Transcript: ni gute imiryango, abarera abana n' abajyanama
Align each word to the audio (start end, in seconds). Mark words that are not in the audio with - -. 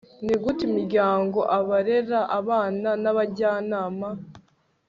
ni 0.25 0.33
gute 0.41 0.61
imiryango, 0.69 1.39
abarera 1.57 2.19
abana 2.39 2.89
n' 3.03 3.09
abajyanama 3.11 4.07